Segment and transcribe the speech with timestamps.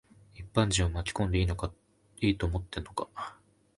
[0.33, 3.37] 一般人を巻き込んでいいと思ってんのか。